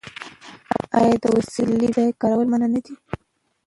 آیا 0.99 1.15
د 1.23 1.25
وسلې 1.35 1.75
بې 1.79 1.87
ځایه 1.95 2.19
کارول 2.21 2.47
منع 2.51 2.67
نه 2.73 2.79
دي؟ 2.85 2.93